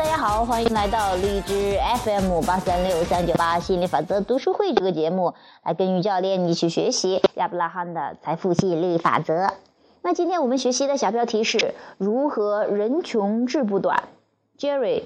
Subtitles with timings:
[0.00, 9.48] 大家好，欢迎来到荔枝 FM 八三六三九八心理法则读书会这个节目，来跟于教练一起学习亚伯拉罕的财富吸引力法则。
[10.00, 14.04] 那今天我们学习的小标题是如何人穷志不短。
[14.58, 15.02] Jerry，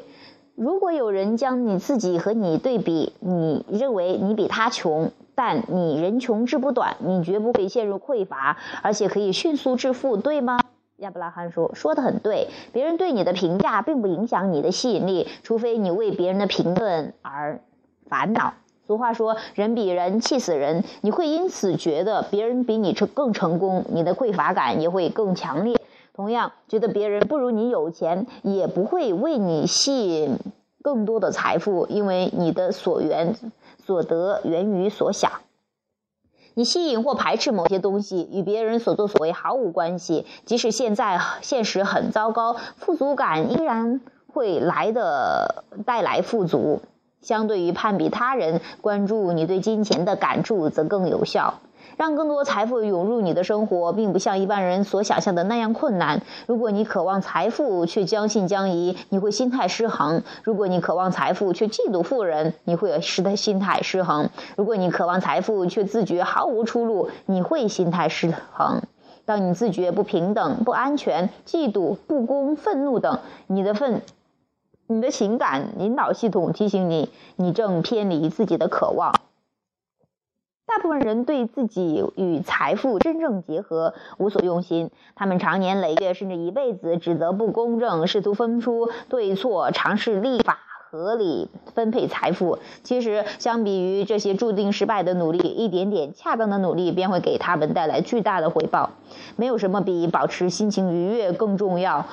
[0.54, 10.60] 如果有人将你自己和你对比，你认为你比他穷，但你人穷志不短，你绝不会陷入匮乏，而且可以迅速致富，对吗？
[11.04, 17.60] 亚伯拉罕说：“说的很对，别人对你的评价并不影响你的吸引力，除非你为别人的评论而
[18.08, 18.54] 烦恼。
[18.86, 25.78] 俗话说，人比人气死人，你会因此觉得别人比你成更成功，你的匮乏感也会更强烈。
[26.14, 30.38] 同样，觉得别人不如你有钱，也不会为你吸引
[30.82, 33.36] 更多的财富，因为你的所缘
[33.84, 35.30] 所得源于所想。”
[36.54, 40.24] 你吸引或排斥某些东西，与别人所作所为毫无关系。
[40.46, 44.00] 即使现在现实很糟糕，富足感依然
[44.32, 46.80] 会来的带来富足。
[47.20, 51.54] 相对于攀比他人，关注你对金钱的感触则更有效。
[51.96, 56.22] 让更多财富涌入你的生活，并不像一般人所想象的那样困难。
[56.46, 68.82] 如果你渴望财富却将信将疑，你会心态失衡；如果你渴望财富却嫉妒富人，你会使得心态失衡；如果你渴望财富却自觉毫无出路，你会心态失衡。
[69.26, 74.02] 当你自觉不平等、不安全、嫉妒、不公、愤怒等，你的愤，
[74.86, 79.14] 你的情感引导系统提醒你，你正偏离自己的渴望。
[80.66, 90.58] 大部分人对自己与财富真正结合无所用心，他们长年累月甚至一辈子指责不公正，试图分出对错，尝试立法
[90.90, 92.58] 合理分配财富。
[92.82, 98.90] 其实，相比于这些注定失败的努力，一点点恰当的努力便会给他们带来巨大的回报。
[99.36, 102.06] 没有什么比保持心情愉悦更重要。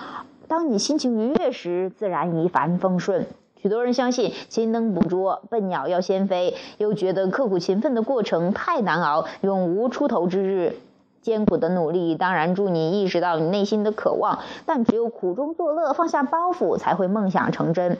[0.47, 3.25] 当你心情愉悦时，自然一帆风顺。
[3.61, 10.77] 许多人相信勤能补拙，笨鸟要先飞，又觉得刻苦勤奋的过程太难熬，永无出头之日。
[11.22, 17.99] 艰苦的努力当然助你意识到你内心的渴望，但只有苦中作乐，放下包袱，才会梦想成真。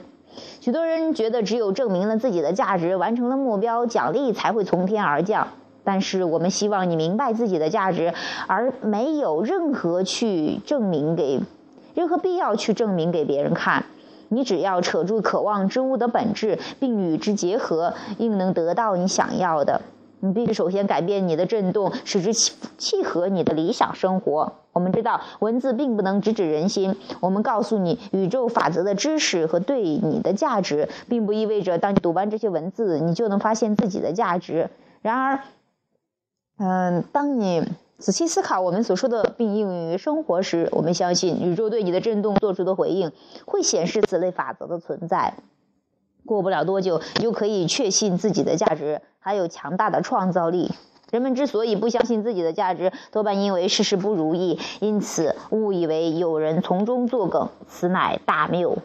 [0.60, 5.46] 许多人觉得只有证明了自己的价值，完成了目标，奖励才会从天而降。
[5.84, 8.12] 但是我们希望你明白自己的价值，
[8.48, 11.40] 而没有任何去证明给，
[11.94, 13.84] 任何必要去证明给别人看。
[14.32, 19.82] 你只要扯住渴望之物的本质，并与之结合，应能得到你想要的。
[20.20, 24.52] 你必须首先改变你的振动，使之契契合你的理想生活。
[24.72, 26.96] 我们知道，文字并不能直指人心。
[27.20, 34.70] 我们告诉你宇宙法则的知识和对你的价值，并不意味着当你读完这些文字，你就能发现自己的价值。
[35.02, 35.40] 然而，
[36.58, 37.64] 嗯，当你。
[38.02, 43.12] 仔细思考我们所说的，并应用于生活时，我们相信宇宙对你的震动做出的回应
[43.44, 45.34] 会显示此类法则的存在。
[46.26, 50.72] 过不了多久，你就可以确信自己的价值，还有强大的创造力。
[51.12, 58.78] 人们之所以不相信自己的价值，多半因为事事不如意，因此误以为有人从中作梗，此乃大谬。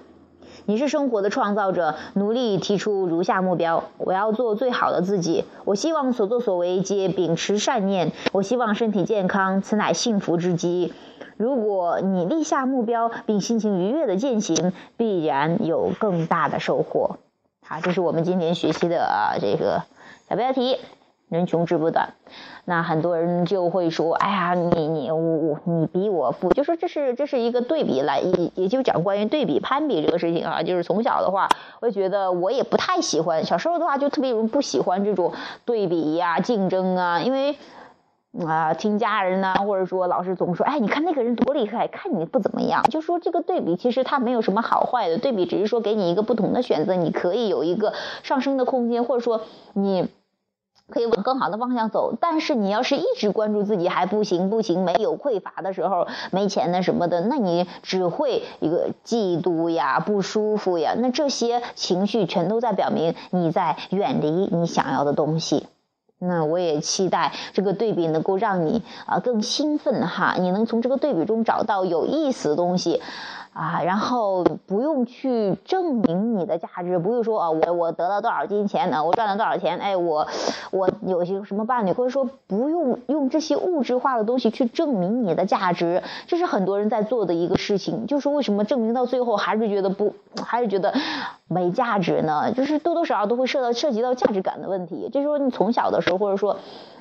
[0.65, 5.45] 你是生活的创造者，努力提出如下目标：我要做最好的自己。
[5.65, 8.11] 我希望所作所为皆秉持善念。
[8.31, 10.93] 我希望身体健康，此乃幸福之基。
[11.37, 17.17] 如果你立下目标并心情愉悦的践行，必然有更大的收获。
[17.63, 19.83] 好，这是我们今天学习的啊这个
[20.29, 20.77] 小标题。
[21.29, 22.13] 人穷志不短，
[22.63, 30.63] 那很多人就会说：“哎呀，你你我我你比我富，就说这是这是一个对比来，也也就讲关于对比攀比这个事情啊。
[30.63, 31.49] 就是从小的话，
[31.81, 35.33] 我觉得我也不太喜欢，小时候的话就特别不喜欢这种
[35.65, 37.57] 对比呀、竞争啊，因为
[38.47, 42.83] 啊听家人呢，或者说老师总说：哎，你看那个人多厉害，看你不怎么样。
[42.83, 47.91] 就说这个对比其实它没有什么好坏的，对比只是说给你一个不同的选择，你可以有一个
[48.23, 49.41] 上升的空间，或者说
[49.73, 50.07] 你。
[50.89, 65.67] 可以往更好的方向走，但是你要是一直关注自己还不行不行，没有匮乏的时候，没钱的什么的，那你只会一个嫉妒呀、不舒服呀，那这些情绪全都在表明你在远离你想要的东西。
[66.19, 73.01] 那我也期待这个对比能够让你啊更兴奋哈，你能从这个对比中找到有意思的东西。
[73.57, 79.03] 啊，然后不用去证明你的价值，不用说啊，我我得了多少金钱呢？
[79.03, 79.79] 我赚了多少钱？
[79.79, 80.27] 哎，我
[80.69, 88.05] 我有些什么伴侣，或者说不用用这些物质化的东西去证明你的价值，这是很多人在做的一个事情。
[88.05, 90.13] 就是为什么证明到最后还是觉得不，
[90.45, 90.93] 还是觉得
[91.47, 92.51] 没价值呢？
[92.51, 95.09] 就是多多少少都会涉到涉及到价值感的问题。
[95.11, 96.57] 就是说你从小的时候，或者说。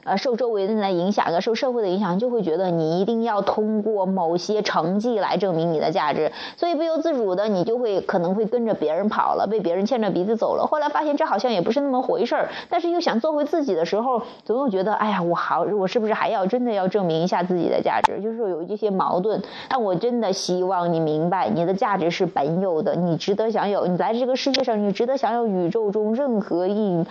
[0.06, 10.64] 呃，受周围的人的影响，受社会的影响，就会觉得你一定要通过某些成绩来证明你的价值，所以不由自主的你就会可能会跟着别人跑了，被别人牵着鼻子走了。
[10.64, 18.20] 后来发现这好像也不是那么回事儿，但是又想做回自己的时候，总有觉得，哎呀，我好，我是不是还要真的要证明一下自己的价值？
[18.22, 19.42] 就是有这些矛盾。
[19.68, 27.04] 但我真的希望你明白，你的价值是本有的，你值得享有，你来这个世界上，你值得享有宇宙中任何一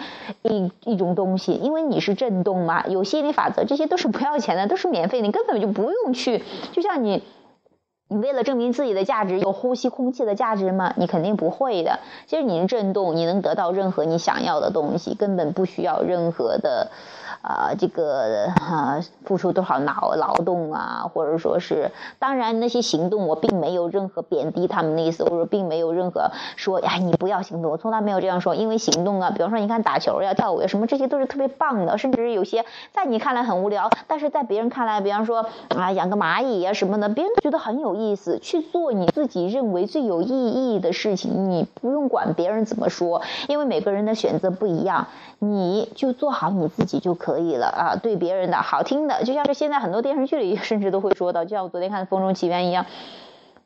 [0.44, 2.85] 一一种东西，因为你是震动嘛。
[2.88, 6.44] 有吸引力法则，这些都是不要钱的，都是免费，你根本就不用去。
[6.72, 7.24] 就像你，
[8.08, 10.94] 你为了证明自己的价值，有呼吸空气的价值吗？
[10.98, 12.00] 你肯定不会的。
[12.28, 16.92] 其实你能震动，你能得到任何你想要的东西，根本不需要任何的。
[17.46, 35.46] 啊，这个哈，付出多少劳劳动啊，或者说是，当然那些行动，我并没有任何贬低他们的意思，或者并没有任何说，哎，你不要行动，我从来没有这样说，因为行动啊，比方说，你看打球呀、跳舞呀，什么这些都是特别棒的，甚至有些在你看来很无聊，但是在别人看来，比方说
[35.78, 40.30] 啊，养个蚂蚁呀什么的，别人都觉得很有意思，去做你自己认为最有意
[40.74, 45.06] 义的事情，你不用管别人怎么说，因为每个人的选择不一样，
[45.38, 47.35] 你就做好你自己就可。
[47.36, 52.86] 可以了啊，对别人的好听的，就像是现在很多电视剧里甚至都会说到，就像我昨天看的《风中奇缘》一样，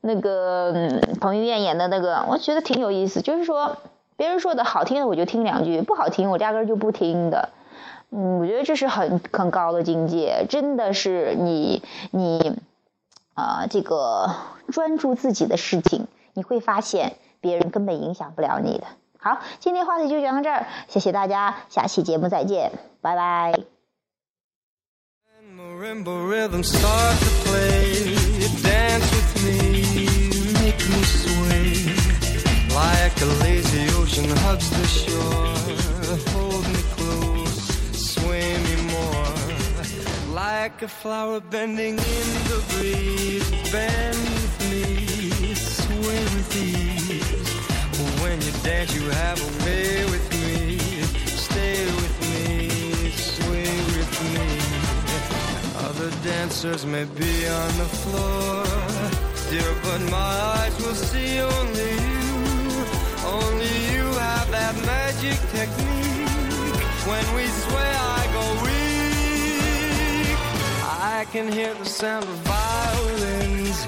[0.02, 0.74] 那个
[1.22, 3.22] 彭于晏演的那个，我觉得挺有意思。
[3.22, 3.78] 就是说，
[4.18, 7.50] 别人说的好听的我就听两句，不好听我压根就不听的。
[8.10, 12.58] 嗯，我觉得这是很很高的境界，真的是你你
[13.36, 14.32] 啊，这个
[14.72, 18.86] 专注自己的事情，你会发现别人根本影响不了你的。
[19.22, 22.72] 好，今天话题就讲到这儿，谢谢大家，下期节目再见，
[23.02, 23.54] 拜拜。
[48.22, 50.78] When you dance, you have a way with me.
[51.26, 54.50] Stay with me, sway with me.
[55.88, 58.64] Other dancers may be on the floor,
[59.50, 62.30] dear, but my eyes will see only you.
[63.26, 66.80] Only you have that magic technique.
[67.10, 70.40] When we sway, I go weak.
[70.86, 73.80] I can hear the sound of violins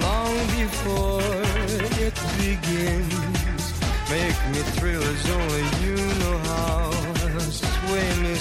[0.00, 1.22] long before
[2.04, 3.33] it begins.
[4.14, 6.90] Make me thrill as only you know how.
[7.50, 8.33] Sway me